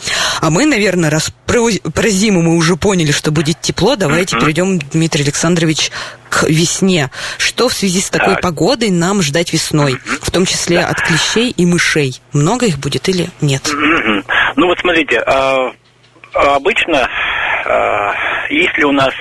А 0.41 0.49
мы, 0.49 0.65
наверное, 0.65 1.09
раз 1.09 1.31
про, 1.45 1.69
про 1.95 2.09
зиму 2.09 2.41
мы 2.41 2.57
уже 2.57 2.75
поняли, 2.75 3.13
что 3.13 3.31
будет 3.31 3.61
тепло, 3.61 3.95
давайте 3.95 4.35
mm-hmm. 4.35 4.39
перейдем, 4.41 4.79
Дмитрий 4.79 5.23
Александрович, 5.23 5.89
к 6.29 6.49
весне. 6.49 7.11
Что 7.37 7.69
в 7.69 7.73
связи 7.73 8.01
с 8.01 8.09
такой 8.09 8.35
погодой 8.35 8.89
нам 8.89 9.21
ждать 9.21 9.53
весной, 9.53 9.97
в 10.21 10.31
том 10.31 10.45
числе 10.45 10.81
от 10.81 10.99
клещей 10.99 11.51
и 11.55 11.65
мышей? 11.65 12.19
Много 12.33 12.65
их 12.65 12.77
будет 12.77 13.07
или 13.07 13.29
нет? 13.39 13.71
Ну 14.57 14.67
вот 14.67 14.79
смотрите, 14.79 15.19
а, 15.19 15.71
обычно, 16.33 17.05
а, 17.05 17.07
если 18.49 18.83
у 18.83 18.91
нас 18.91 19.13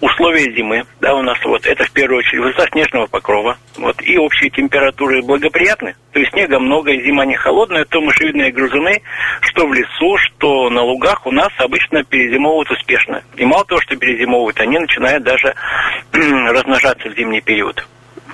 условия 0.00 0.52
зимы, 0.54 0.84
да, 1.00 1.14
у 1.14 1.22
нас 1.22 1.38
вот 1.44 1.66
это 1.66 1.84
в 1.84 1.90
первую 1.92 2.18
очередь 2.18 2.42
высота 2.42 2.66
снежного 2.72 3.06
покрова, 3.06 3.56
вот, 3.76 4.00
и 4.02 4.18
общие 4.18 4.50
температуры 4.50 5.22
благоприятны, 5.22 5.94
то 6.12 6.18
есть 6.18 6.32
снега 6.32 6.58
много, 6.58 6.92
зима 6.92 7.24
не 7.24 7.36
холодная, 7.36 7.84
то 7.84 8.00
мышевидные 8.00 8.50
грызуны, 8.50 9.02
что 9.42 9.66
в 9.66 9.72
лесу, 9.72 10.16
что 10.18 10.68
на 10.70 10.82
лугах 10.82 11.26
у 11.26 11.32
нас 11.32 11.50
обычно 11.58 12.02
перезимовывают 12.04 12.70
успешно. 12.70 13.22
И 13.36 13.44
мало 13.44 13.64
того, 13.64 13.80
что 13.80 13.96
перезимовывают, 13.96 14.60
они 14.60 14.78
начинают 14.78 15.22
даже 15.22 15.54
размножаться 16.12 17.08
в 17.08 17.16
зимний 17.16 17.40
период. 17.40 17.86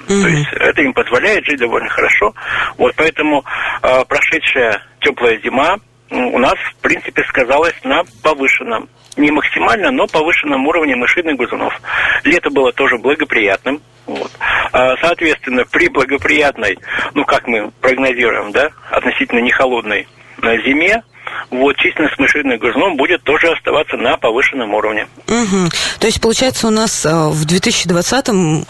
Mm-hmm. 0.09 0.23
То 0.23 0.29
есть 0.29 0.53
это 0.53 0.83
им 0.83 0.93
позволяет 0.95 1.45
жить 1.45 1.59
довольно 1.59 1.89
хорошо. 1.89 2.33
Вот 2.79 2.95
поэтому 2.97 3.45
э, 3.83 4.05
прошедшая 4.09 4.83
теплая 5.01 5.39
зима 5.43 5.79
у 6.11 6.39
нас, 6.39 6.55
в 6.55 6.77
принципе, 6.83 7.25
сказалась 7.25 7.75
на 7.83 8.03
повышенном 8.23 8.89
не 9.17 9.31
максимально, 9.31 9.91
но 9.91 10.07
повышенном 10.07 10.67
уровне 10.67 10.97
мышиных 10.97 11.37
грызунов. 11.37 11.81
Лето 12.25 12.51
было 12.51 12.73
тоже 12.73 12.99
благоприятным. 12.99 13.81
Вот. 14.07 14.31
А, 14.73 14.97
соответственно, 15.01 15.65
при 15.65 15.89
благоприятной, 15.89 16.79
ну 17.15 17.25
как 17.25 17.47
мы 17.47 17.71
прогнозируем, 17.81 18.53
да, 18.53 18.71
относительно 18.91 19.41
не 19.41 19.51
холодной 19.51 20.07
на 20.39 20.57
зиме, 20.59 21.03
вот 21.51 21.77
численность 21.77 22.19
мышиных 22.19 22.61
грызунов 22.61 22.97
будет 22.97 23.23
тоже 23.23 23.49
оставаться 23.49 23.97
на 23.97 24.17
повышенном 24.17 24.75
уровне. 24.75 25.07
Угу. 25.27 25.71
То 26.01 26.07
есть, 26.07 26.21
получается, 26.21 26.69
у 26.69 26.71
нас 26.71 27.05
а, 27.07 27.31
в 27.31 27.45
2020-м 27.47 28.65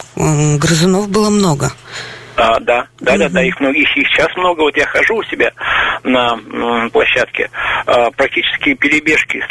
грызунов 0.57 1.09
было 1.09 1.29
много. 1.29 1.71
А, 2.35 2.59
да, 2.59 2.87
да, 2.99 3.13
угу. 3.13 3.19
да, 3.19 3.29
да, 3.29 3.43
их 3.43 3.59
много, 3.59 3.77
их 3.77 3.87
сейчас 3.93 4.35
много. 4.35 4.61
Вот 4.61 4.77
я 4.77 4.85
хожу 4.85 5.15
у 5.15 5.23
себя 5.23 5.51
на 6.03 6.37
площадке, 6.91 7.49
а, 7.85 8.11
практически 8.11 8.73
перебежки 8.73 9.43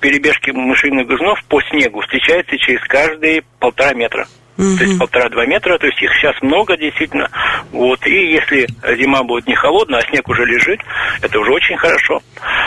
перебежки 0.00 0.50
мышиных 0.50 1.06
грызунов 1.06 1.42
по 1.44 1.60
снегу 1.62 2.00
встречаются 2.00 2.56
через 2.58 2.80
каждые 2.82 3.42
полтора 3.58 3.94
метра 3.94 4.26
угу. 4.58 4.76
то 4.76 4.84
есть 4.84 4.98
полтора-два 4.98 5.46
метра, 5.46 5.78
то 5.78 5.86
есть 5.86 6.02
их 6.02 6.10
сейчас 6.14 6.40
много 6.42 6.76
действительно. 6.76 7.30
Вот, 7.72 8.06
и 8.06 8.32
если 8.32 8.66
зима 8.96 9.22
будет 9.22 9.46
не 9.46 9.54
холодная, 9.54 10.00
а 10.00 10.10
снег 10.10 10.28
уже 10.28 10.44
лежит, 10.44 10.80
это 11.22 11.38
уже 11.38 11.52
очень 11.52 11.76
хорошо, 11.76 12.22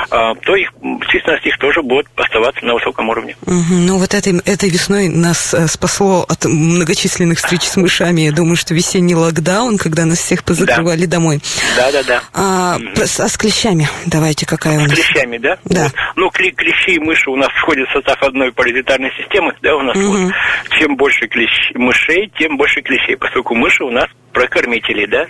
а, 0.10 0.34
то 0.36 0.56
их 0.56 0.72
численность 1.10 1.46
их 1.46 1.58
тоже 1.58 1.82
будет 1.82 2.08
оставаться 2.16 2.66
на 2.66 2.74
высоком 2.74 3.10
уровне. 3.10 3.36
Угу. 3.46 3.74
Ну 3.88 3.98
вот 3.98 4.14
этой, 4.14 4.40
этой 4.46 4.70
весной 4.70 5.10
нас 5.10 5.54
э, 5.54 5.68
спасло 5.68 6.26
от 6.28 6.46
многочисленных 6.46 7.38
встреч 7.38 7.64
с 7.64 7.78
мышами. 7.78 8.22
Я 8.22 8.32
думаю, 8.32 8.56
что 8.56 8.74
весенний 8.74 9.16
локдаун, 9.16 9.78
когда 9.78 10.06
нас 10.06 10.20
всех 10.20 10.44
позакрывали 10.44 11.06
да. 11.06 11.18
домой. 11.18 11.42
Да, 11.76 11.92
да, 11.92 12.04
да. 12.04 12.22
А, 12.34 12.78
а 12.98 13.28
с 13.28 13.38
клещами 13.38 13.88
давайте 14.06 14.46
какая 14.46 14.78
у 14.78 14.82
нас? 14.82 14.92
С 14.92 14.96
клещами, 14.96 15.38
да? 15.38 15.58
Да. 15.66 15.84
Вот. 15.84 15.94
Ну, 16.16 16.30
клещи 16.30 16.92
и 16.92 17.00
мыши 17.00 17.30
у 17.30 17.36
нас 17.36 17.50
входят 17.62 17.88
в 17.90 17.94
состав 17.94 18.22
одной 18.24 18.52
паразитарной 18.52 19.12
системы, 19.18 19.54
да, 19.62 19.76
у 19.76 19.82
нас 19.82 19.96
угу. 19.96 20.06
вот. 20.06 20.34
Чем 20.80 20.96
больше 20.96 21.28
клещ, 21.28 21.72
мышей, 21.82 22.32
тем 22.38 22.58
больше 22.58 22.82
клещей, 22.82 23.18
поскольку 23.18 23.56
мыши 23.56 23.84
у 23.84 23.92
нас 23.92 24.08
прокормители, 24.32 25.06
да, 25.06 25.28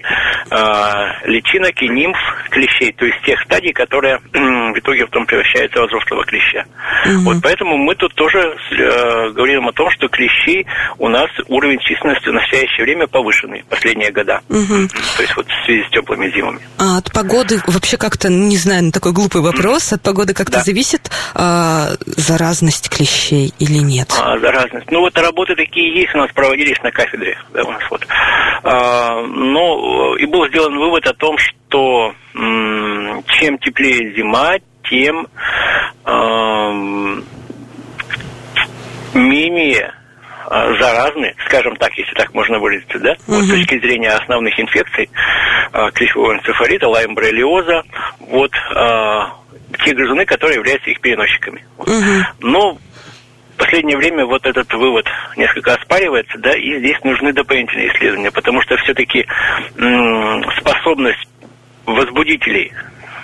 а, 0.49 1.25
личинок 1.25 1.81
и 1.81 1.87
нимф 1.87 2.17
клещей, 2.49 2.91
то 2.93 3.05
есть 3.05 3.21
тех 3.23 3.39
стадий, 3.41 3.73
которые 3.73 4.19
в 4.33 4.77
итоге 4.77 5.05
потом 5.05 5.25
превращаются 5.25 5.81
в 5.81 5.87
взрослого 5.87 6.23
клеща. 6.25 6.65
Угу. 7.05 7.19
Вот 7.21 7.37
поэтому 7.41 7.77
мы 7.77 7.95
тут 7.95 8.13
тоже 8.15 8.39
э, 8.39 9.29
говорим 9.31 9.67
о 9.67 9.71
том, 9.71 9.89
что 9.91 10.07
клещи 10.07 10.65
у 10.97 11.07
нас 11.07 11.29
уровень 11.47 11.79
численности 11.79 12.29
в 12.29 12.33
настоящее 12.33 12.83
время 12.83 13.07
повышенный 13.07 13.63
последние 13.69 14.11
года. 14.11 14.41
Угу. 14.49 14.87
То 15.17 15.21
есть 15.21 15.35
вот 15.35 15.47
в 15.47 15.65
связи 15.65 15.83
с 15.83 15.89
теплыми 15.89 16.29
зимами. 16.31 16.59
А 16.77 16.97
от 16.97 17.11
погоды 17.11 17.61
вообще 17.67 17.97
как-то, 17.97 18.29
не 18.29 18.57
знаю, 18.57 18.85
на 18.85 18.91
такой 18.91 19.13
глупый 19.13 19.41
вопрос, 19.41 19.93
от 19.93 20.01
погоды 20.01 20.33
как-то 20.33 20.57
да. 20.57 20.63
зависит 20.63 21.09
а, 21.33 21.89
заразность 22.05 22.89
клещей 22.89 23.53
или 23.59 23.77
нет? 23.77 24.09
А, 24.19 24.37
заразность. 24.39 24.89
Ну 24.91 24.99
вот 25.01 25.17
работы 25.17 25.55
такие 25.55 25.93
есть 26.01 26.13
у 26.13 26.17
нас 26.17 26.31
проводились 26.33 26.81
на 26.83 26.91
кафедре, 26.91 27.37
да, 27.53 27.63
у 27.63 27.71
нас 27.71 27.83
вот. 27.89 28.05
А, 28.63 28.90
но 29.27 30.15
и 30.17 30.25
был 30.25 30.47
сделан 30.47 30.77
вывод 30.77 31.05
о 31.07 31.13
том, 31.13 31.37
что 31.37 32.13
чем 32.33 33.57
теплее 33.59 34.13
зима, 34.15 34.57
тем 34.83 35.27
э, 36.05 37.21
менее 39.13 39.93
а, 40.53 40.73
заразны, 40.79 41.33
скажем 41.45 41.75
так, 41.77 41.93
если 41.97 42.13
так 42.13 42.33
можно 42.33 42.59
выразиться, 42.59 42.99
да, 42.99 43.11
угу. 43.11 43.37
вот, 43.37 43.45
с 43.45 43.49
точки 43.49 43.79
зрения 43.79 44.09
основных 44.09 44.59
инфекций, 44.59 45.09
э, 45.71 45.91
клещевого 45.93 46.33
энцефалита, 46.33 46.89
лаймбрелиоза, 46.89 47.83
вот 48.19 48.51
э, 48.53 49.19
те 49.85 49.93
грызуны, 49.93 50.25
которые 50.25 50.57
являются 50.57 50.89
их 50.89 50.99
переносчиками. 50.99 51.63
Угу. 51.77 52.49
Но 52.49 52.77
последнее 53.61 53.95
время 53.95 54.25
вот 54.25 54.43
этот 54.43 54.73
вывод 54.73 55.05
несколько 55.37 55.75
оспаривается, 55.75 56.35
да, 56.39 56.51
и 56.57 56.79
здесь 56.79 56.97
нужны 57.03 57.31
дополнительные 57.31 57.89
исследования, 57.93 58.31
потому 58.31 58.59
что 58.63 58.75
все-таки 58.77 59.27
способность 60.57 61.27
возбудителей 61.85 62.73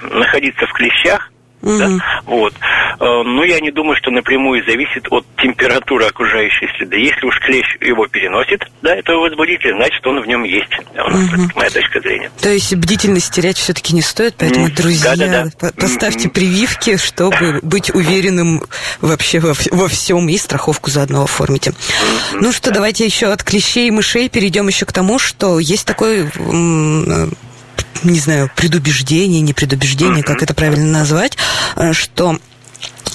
находиться 0.03 0.67
в 0.67 0.73
клещах 0.73 1.31
Угу. 1.61 1.77
Да? 1.77 2.21
Вот. 2.25 2.53
Э, 2.99 3.23
но 3.23 3.43
я 3.43 3.59
не 3.59 3.71
думаю, 3.71 3.95
что 3.97 4.11
напрямую 4.11 4.63
зависит 4.65 5.07
от 5.11 5.25
температуры 5.37 6.05
окружающей 6.05 6.67
среды. 6.77 6.97
Если 6.97 7.25
уж 7.25 7.39
клещ 7.39 7.77
его 7.81 8.07
переносит, 8.07 8.61
да, 8.81 8.95
этого 8.95 9.21
возбудителя, 9.21 9.75
значит, 9.75 10.05
он 10.05 10.21
в 10.21 10.27
нем 10.27 10.43
есть. 10.43 10.69
Да, 10.95 11.05
у 11.05 11.09
нас 11.09 11.23
угу. 11.33 11.41
моя 11.55 11.69
точка 11.69 11.99
зрения. 11.99 12.31
То 12.41 12.49
есть 12.49 12.73
бдительность 12.75 13.33
терять 13.33 13.57
все-таки 13.57 13.93
не 13.93 14.01
стоит, 14.01 14.35
поэтому, 14.37 14.69
друзья, 14.69 15.15
да, 15.15 15.27
да, 15.27 15.45
да. 15.59 15.71
поставьте 15.79 16.29
прививки, 16.29 16.97
чтобы 16.97 17.59
быть 17.61 17.93
уверенным 17.93 18.63
вообще 19.01 19.39
во, 19.39 19.53
во 19.71 19.87
всем 19.87 20.29
и 20.29 20.37
страховку 20.37 20.89
заодно 20.89 21.23
оформите. 21.23 21.73
Ну 22.33 22.51
что, 22.51 22.71
давайте 22.71 23.05
еще 23.05 23.27
от 23.27 23.43
клещей 23.43 23.87
и 23.87 23.91
мышей 23.91 24.29
перейдем 24.29 24.67
еще 24.67 24.85
к 24.85 24.91
тому, 24.91 25.19
что 25.19 25.59
есть 25.59 25.85
такой 25.85 26.29
не 28.03 28.19
знаю, 28.19 28.51
предубеждение, 28.55 29.41
не 29.41 29.53
предубеждение, 29.53 30.23
как 30.23 30.41
это 30.43 30.53
правильно 30.53 30.99
назвать, 30.99 31.37
э, 31.75 31.93
что 31.93 32.37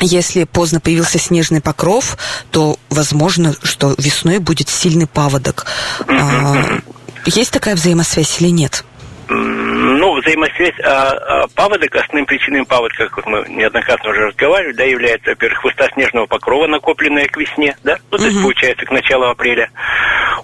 если 0.00 0.44
поздно 0.44 0.80
появился 0.80 1.18
снежный 1.18 1.60
покров, 1.60 2.16
то 2.50 2.78
возможно, 2.90 3.54
что 3.62 3.94
весной 3.98 4.38
будет 4.38 4.68
сильный 4.68 5.06
паводок. 5.06 5.66
А, 6.08 6.80
есть 7.26 7.52
такая 7.52 7.76
взаимосвязь 7.76 8.40
или 8.40 8.48
нет? 8.48 8.84
Ну, 9.28 10.11
взаимосвязь 10.22 10.78
а, 10.80 11.10
а, 11.10 11.46
паводок, 11.54 11.94
основным 11.96 12.26
причиной 12.26 12.64
паводка, 12.64 13.08
как 13.08 13.16
вот 13.16 13.26
мы 13.26 13.44
неоднократно 13.48 14.10
уже 14.10 14.26
разговаривали, 14.26 14.74
да, 14.74 14.84
является, 14.84 15.30
во-первых, 15.30 15.60
хвоста 15.60 15.88
снежного 15.94 16.26
покрова, 16.26 16.66
накопленная 16.66 17.26
к 17.26 17.36
весне, 17.36 17.76
да, 17.84 17.98
ну, 18.10 18.18
то 18.18 18.24
есть, 18.24 18.36
угу. 18.36 18.44
получается, 18.44 18.86
к 18.86 18.90
началу 18.90 19.26
апреля. 19.26 19.70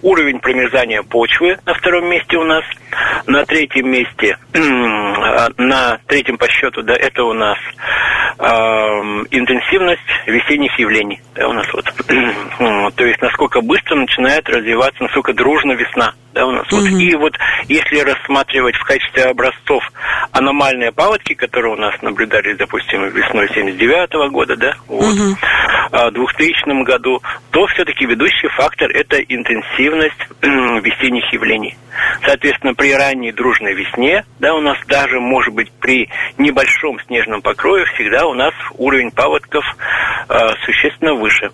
Уровень 0.02 0.38
промерзания 0.40 1.02
почвы 1.02 1.58
на 1.66 1.74
втором 1.74 2.08
месте 2.08 2.36
у 2.36 2.44
нас. 2.44 2.64
На 3.26 3.44
третьем 3.44 3.90
месте, 3.90 4.38
на 4.54 5.98
третьем 6.06 6.38
по 6.38 6.48
счету, 6.48 6.82
да, 6.82 6.94
это 6.94 7.24
у 7.24 7.34
нас 7.34 7.58
э, 8.38 8.44
интенсивность 9.30 10.00
весенних 10.26 10.78
явлений, 10.78 11.20
да, 11.34 11.48
у 11.48 11.52
нас 11.52 11.66
вот. 11.72 12.94
то 12.94 13.04
есть, 13.04 13.20
насколько 13.20 13.60
быстро 13.60 13.96
начинает 13.96 14.48
развиваться, 14.48 15.02
насколько 15.02 15.34
дружно 15.34 15.72
весна, 15.72 16.14
да, 16.32 16.46
у 16.46 16.52
нас 16.52 16.66
угу. 16.72 16.80
вот. 16.80 16.88
И 16.88 17.14
вот, 17.16 17.34
если 17.68 17.98
рассматривать 17.98 18.76
в 18.76 18.84
качестве 18.84 19.24
образцов 19.68 19.82
аномальные 20.32 20.92
паводки, 20.92 21.34
которые 21.34 21.74
у 21.74 21.76
нас 21.76 22.00
наблюдались, 22.02 22.56
допустим, 22.56 23.08
весной 23.08 23.48
79 23.48 24.10
-го 24.14 24.28
года, 24.28 24.56
да, 24.56 24.74
вот, 24.86 25.04
угу. 25.04 25.36
в 25.90 26.10
2000 26.10 26.84
году, 26.84 27.22
то 27.50 27.66
все-таки 27.66 28.06
ведущий 28.06 28.48
фактор– 28.48 28.90
это 28.94 29.16
интенсивность 29.20 30.28
весенних 30.42 31.32
явлений. 31.32 31.76
Соответственно, 32.24 32.74
при 32.74 32.92
ранней 32.92 33.32
дружной 33.32 33.74
весне, 33.74 34.24
да, 34.38 34.54
у 34.54 34.60
нас 34.60 34.78
даже, 34.86 35.18
может 35.18 35.54
быть, 35.54 35.70
при 35.80 36.08
небольшом 36.36 37.00
снежном 37.06 37.42
покрове 37.42 37.84
всегда 37.94 38.26
у 38.26 38.34
нас 38.34 38.54
уровень 38.76 39.10
паводков 39.10 39.64
э, 40.28 40.34
существенно 40.64 41.14
выше 41.14 41.50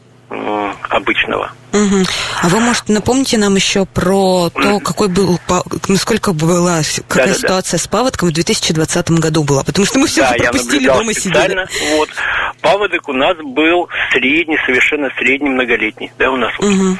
обычного. 0.91 1.53
Угу. 1.75 2.05
А 2.43 2.49
вы, 2.49 2.61
может, 2.61 2.89
напомните 2.89 3.37
нам 3.37 3.57
еще 3.57 3.85
про 3.85 4.49
то, 4.51 4.79
какой 4.79 5.09
был, 5.09 5.41
насколько 5.89 6.33
была, 6.33 6.83
какая 7.09 7.29
да, 7.29 7.35
ситуация 7.35 7.79
да. 7.79 7.83
с 7.83 7.89
паводком 7.89 8.29
в 8.29 8.33
2020 8.33 9.11
году 9.11 9.43
была? 9.43 9.65
Потому 9.65 9.85
что 9.85 9.99
мы 9.99 10.07
все 10.07 10.21
да, 10.21 10.35
пропустили, 10.39 10.87
дома 10.87 11.13
сидели. 11.13 11.67
Вот. 11.97 12.09
Паводок 12.61 13.09
у 13.09 13.13
нас 13.13 13.37
был 13.39 13.89
средний, 14.13 14.59
совершенно 14.65 15.11
средний, 15.19 15.51
многолетний. 15.51 16.13
Да, 16.17 16.31
у 16.31 16.37
нас 16.37 16.53
угу. 16.61 16.97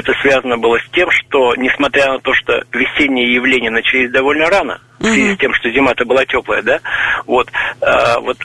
Это 0.00 0.14
связано 0.22 0.56
было 0.56 0.78
с 0.78 0.90
тем, 0.92 1.10
что, 1.10 1.54
несмотря 1.56 2.12
на 2.12 2.20
то, 2.20 2.32
что 2.34 2.62
весенние 2.72 3.34
явления 3.34 3.70
начались 3.70 4.10
довольно 4.10 4.46
рано, 4.46 4.80
в 4.98 5.04
связи 5.04 5.34
с 5.34 5.38
тем, 5.38 5.52
что 5.54 5.70
зима-то 5.70 6.04
была 6.04 6.24
теплая, 6.24 6.62
да, 6.62 6.80
вот, 7.26 7.50
а, 7.80 8.20
вот 8.20 8.38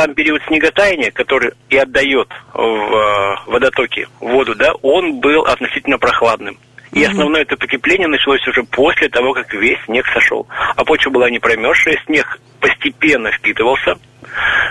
сам 0.00 0.14
период 0.14 0.42
снеготаяния, 0.46 1.10
который 1.10 1.52
и 1.68 1.76
отдает 1.76 2.28
в 2.54 2.58
э, 2.58 3.36
водотоки 3.46 4.08
воду, 4.20 4.54
да, 4.54 4.72
он 4.82 5.20
был 5.20 5.42
относительно 5.42 5.98
прохладным. 5.98 6.58
И 6.92 7.04
основное 7.04 7.42
это 7.42 7.56
потепление 7.56 8.08
началось 8.08 8.46
уже 8.48 8.64
после 8.64 9.08
того, 9.08 9.32
как 9.32 9.52
весь 9.54 9.78
снег 9.84 10.06
сошел. 10.12 10.48
А 10.76 10.84
почва 10.84 11.10
была 11.10 11.30
не 11.30 11.38
промерзшая, 11.38 12.02
снег 12.06 12.40
постепенно 12.60 13.30
впитывался 13.30 13.96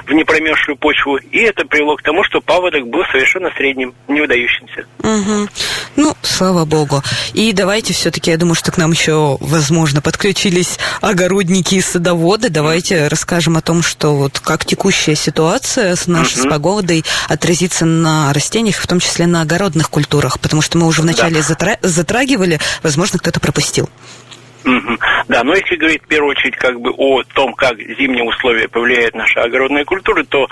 в 0.06 0.12
непромерзшую 0.13 0.76
почву, 0.78 1.17
и 1.17 1.39
это 1.39 1.65
привело 1.65 1.95
к 1.95 2.02
тому, 2.02 2.24
что 2.24 2.41
паводок 2.41 2.88
был 2.88 3.04
совершенно 3.12 3.52
средним, 3.56 3.93
не 4.08 4.22
выдающимся. 4.22 4.86
Угу. 5.04 5.50
Ну, 5.95 6.15
слава 6.22 6.65
богу. 6.65 7.04
И 7.34 7.52
давайте 7.54 7.93
все-таки, 7.93 8.32
я 8.32 8.38
думаю, 8.38 8.56
что 8.56 8.72
к 8.72 8.78
нам 8.78 8.91
еще, 8.91 9.38
возможно, 9.39 10.02
подключились 10.02 10.80
огородники 11.02 11.76
и 11.76 11.82
садоводы. 11.82 12.50
Давайте 12.50 13.08
расскажем 13.08 13.58
о 13.58 13.62
том, 13.62 13.84
что 13.84 14.15
вот 14.15 14.39
как 14.39 14.65
текущая 14.65 15.15
ситуация 15.15 15.95
с 15.95 16.08
нашей 16.08 16.39
угу. 16.39 16.48
с 16.48 16.52
погодой 16.52 17.06
отразится 17.28 17.86
на 17.86 18.34
растениях, 18.34 18.78
в 18.78 18.88
том 18.88 19.00
числе 19.00 19.28
на 19.28 19.41
огородных 19.41 19.89
культурах, 19.89 20.39
потому 20.39 20.62
что 20.62 20.78
мы 20.78 20.88
уже 20.88 21.02
вначале 21.02 21.43
да. 21.48 21.78
затрагивали, 21.82 22.60
возможно, 22.84 23.19
кто-то 23.19 23.39
пропустил. 23.39 23.89
Да, 25.28 25.43
но 25.43 25.54
если 25.54 25.76
говорить 25.76 26.04
в 26.04 26.08
первую 26.08 26.32
очередь 26.32 26.56
как 26.56 26.80
бы 26.80 26.91
о 26.91 27.24
том, 27.34 27.54
как 27.54 27.78
зимние 27.78 28.24
условия 28.24 28.67
повлияют 28.67 29.15
на 29.15 29.22
наши 29.22 29.39
огородные 29.39 29.86
культуры, 29.86 30.24
то 30.26 30.48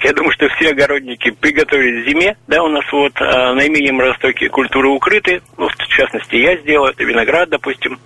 я 0.00 0.12
думаю, 0.12 0.32
что 0.32 0.48
все 0.50 0.70
огородники 0.70 1.30
приготовились 1.30 2.04
к 2.04 2.08
зиме, 2.08 2.36
да, 2.46 2.62
у 2.62 2.68
нас 2.68 2.84
вот 2.92 3.12
а, 3.20 3.54
наименее 3.54 3.92
морозостойкие 3.92 4.50
культуры 4.50 4.88
укрыты, 4.88 5.42
ну, 5.56 5.68
в 5.68 5.88
частности, 5.88 6.36
я 6.36 6.56
сделал, 6.58 6.86
это 6.86 7.04
виноград, 7.04 7.48
допустим, 7.48 7.98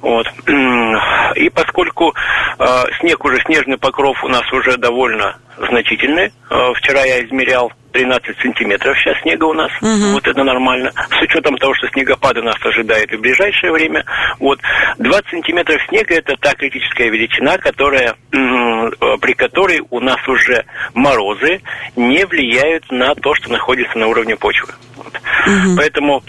вот. 0.00 0.26
И 1.36 1.48
поскольку 1.50 2.14
а, 2.58 2.84
снег 3.00 3.24
уже, 3.24 3.40
снежный 3.42 3.78
покров 3.78 4.22
у 4.24 4.28
нас 4.28 4.50
уже 4.52 4.76
довольно 4.76 5.38
значительный, 5.58 6.32
а, 6.50 6.72
вчера 6.74 7.04
я 7.04 7.24
измерял 7.24 7.72
13 7.96 8.38
сантиметров 8.42 8.94
сейчас 8.98 9.18
снега 9.22 9.44
у 9.44 9.54
нас. 9.54 9.70
Угу. 9.80 10.12
Вот 10.12 10.28
это 10.28 10.44
нормально. 10.44 10.92
С 11.10 11.22
учетом 11.22 11.56
того, 11.56 11.74
что 11.74 11.88
снегопады 11.88 12.42
нас 12.42 12.56
ожидает 12.62 13.10
и 13.10 13.16
в 13.16 13.20
ближайшее 13.22 13.72
время. 13.72 14.04
Вот 14.38 14.60
20 14.98 15.30
сантиметров 15.30 15.80
снега 15.88 16.14
это 16.14 16.36
та 16.36 16.52
критическая 16.52 17.08
величина, 17.08 17.56
которая, 17.56 18.14
при 18.30 19.32
которой 19.32 19.80
у 19.88 20.00
нас 20.00 20.20
уже 20.28 20.66
морозы 20.92 21.62
не 21.96 22.26
влияют 22.26 22.84
на 22.90 23.14
то, 23.14 23.34
что 23.34 23.50
находится 23.50 23.96
на 23.96 24.08
уровне 24.08 24.36
почвы. 24.36 24.74
Вот. 24.96 25.14
Угу. 25.16 25.76
Поэтому 25.78 26.22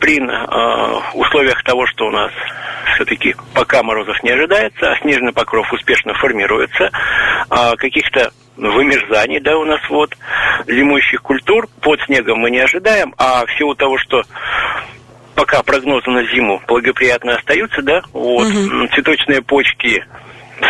при 0.00 0.18
э, 0.18 1.00
условиях 1.12 1.62
того, 1.62 1.86
что 1.86 2.06
у 2.06 2.10
нас 2.10 2.32
все-таки 2.94 3.36
пока 3.52 3.82
морозов 3.82 4.22
не 4.22 4.30
ожидается, 4.30 4.92
а 4.92 4.98
снежный 5.02 5.34
покров 5.34 5.70
успешно 5.74 6.14
формируется, 6.14 6.90
а 7.50 7.76
каких-то 7.76 8.32
вымерзаний, 8.56 9.40
да, 9.40 9.56
у 9.56 9.64
нас 9.64 9.80
вот, 9.88 10.16
зимующих 10.66 11.22
культур 11.22 11.68
под 11.80 12.00
снегом 12.02 12.40
мы 12.40 12.50
не 12.50 12.58
ожидаем, 12.58 13.14
а 13.18 13.44
в 13.46 13.58
силу 13.58 13.74
того, 13.74 13.98
что 13.98 14.22
пока 15.34 15.62
прогнозы 15.62 16.10
на 16.10 16.24
зиму 16.24 16.60
благоприятно 16.66 17.36
остаются, 17.36 17.82
да, 17.82 18.02
вот, 18.12 18.48
угу. 18.48 18.88
цветочные 18.94 19.42
почки 19.42 20.04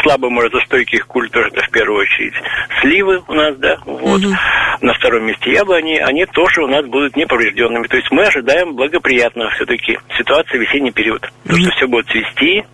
слабо 0.03 0.29
морозостойких 0.29 1.07
культур, 1.07 1.47
это 1.47 1.63
в 1.63 1.71
первую 1.71 2.03
очередь 2.03 2.35
сливы 2.81 3.23
у 3.29 3.35
нас, 3.35 3.57
да, 3.57 3.79
вот, 3.85 4.25
угу. 4.25 4.35
на 4.81 4.95
втором 4.95 5.25
месте 5.25 5.53
яблони, 5.53 5.97
они 5.99 6.27
тоже 6.27 6.63
у 6.63 6.67
нас 6.67 6.85
будут 6.85 7.17
неповрежденными. 7.17 7.87
То 7.87 7.97
есть 7.97 8.11
мы 8.11 8.25
ожидаем 8.25 8.75
благоприятно 8.75 9.49
все-таки 9.51 9.99
ситуации 10.19 10.59
весенний 10.59 10.91
период. 10.91 11.25
Угу. 11.45 11.55
То, 11.55 11.61
что 11.61 11.71
все 11.71 11.87
будет 11.87 12.09
цвести, 12.09 12.65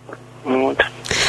вот. 0.43 0.83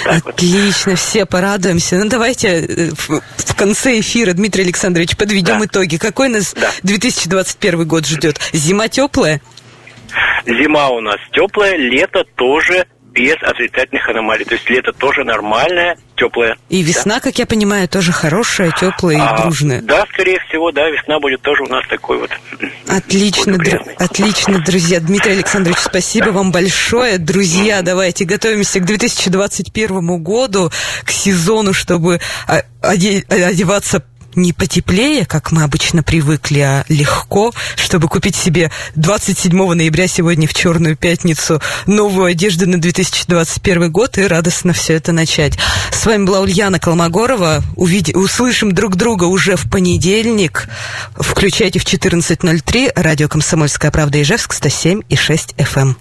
Отлично, 0.06 0.92
вот. 0.92 0.98
все 0.98 1.26
порадуемся. 1.26 1.96
Ну, 1.96 2.08
давайте 2.08 2.48
э, 2.48 2.90
в, 2.90 3.20
в 3.20 3.54
конце 3.56 4.00
эфира, 4.00 4.32
Дмитрий 4.32 4.64
Александрович, 4.64 5.16
подведем 5.16 5.60
да. 5.60 5.66
итоги. 5.66 5.96
Какой 5.96 6.28
нас 6.28 6.54
да. 6.54 6.70
2021 6.82 7.86
год 7.86 8.06
ждет? 8.06 8.40
Зима 8.52 8.88
теплая? 8.88 9.40
Зима 10.46 10.88
у 10.90 11.00
нас 11.00 11.16
теплая, 11.32 11.76
лето 11.76 12.24
тоже 12.36 12.86
без 13.14 13.36
отрицательных 13.42 14.08
аномалий. 14.08 14.44
То 14.44 14.54
есть 14.54 14.68
лето 14.68 14.92
тоже 14.92 15.24
нормальное, 15.24 15.96
теплое. 16.16 16.56
И 16.68 16.82
весна, 16.82 17.14
да. 17.14 17.20
как 17.20 17.38
я 17.38 17.46
понимаю, 17.46 17.88
тоже 17.88 18.12
хорошая, 18.12 18.72
теплая 18.72 19.18
а, 19.22 19.38
и 19.38 19.42
дружная. 19.42 19.80
Да, 19.82 20.04
скорее 20.12 20.40
всего, 20.48 20.72
да, 20.72 20.90
весна 20.90 21.20
будет 21.20 21.40
тоже 21.40 21.62
у 21.62 21.68
нас 21.68 21.86
такой 21.88 22.18
вот. 22.18 22.30
Отлично, 22.88 23.56
др- 23.56 23.84
отлично, 23.98 24.58
друзья. 24.58 25.00
Дмитрий 25.00 25.32
Александрович, 25.32 25.78
спасибо 25.78 26.26
да. 26.26 26.32
вам 26.32 26.52
большое. 26.52 27.18
Друзья, 27.18 27.82
давайте 27.82 28.24
готовимся 28.24 28.80
к 28.80 28.84
2021 28.84 30.22
году, 30.22 30.70
к 31.04 31.10
сезону, 31.10 31.72
чтобы 31.72 32.20
одеваться 32.80 34.04
не 34.36 34.52
потеплее, 34.52 35.26
как 35.26 35.52
мы 35.52 35.62
обычно 35.62 36.02
привыкли, 36.02 36.60
а 36.60 36.84
легко, 36.88 37.52
чтобы 37.76 38.08
купить 38.08 38.36
себе 38.36 38.70
27 38.96 39.74
ноября 39.74 40.08
сегодня 40.08 40.48
в 40.48 40.54
Черную 40.54 40.96
пятницу 40.96 41.60
новую 41.86 42.26
одежду 42.26 42.68
на 42.68 42.80
2021 42.80 43.90
год 43.90 44.18
и 44.18 44.26
радостно 44.26 44.72
все 44.72 44.94
это 44.94 45.12
начать. 45.12 45.58
С 45.90 46.06
вами 46.06 46.24
была 46.24 46.40
Ульяна 46.40 46.78
Колмогорова. 46.78 47.62
Увид... 47.76 48.14
Услышим 48.14 48.72
друг 48.72 48.96
друга 48.96 49.24
уже 49.24 49.56
в 49.56 49.70
понедельник. 49.70 50.68
Включайте 51.16 51.78
в 51.78 51.84
14.03 51.84 52.92
радио 52.94 53.28
«Комсомольская 53.28 53.90
правда» 53.90 54.22
Ижевск 54.22 54.52
107 54.52 55.02
и 55.08 55.16
6 55.16 55.54
FM. 55.56 55.96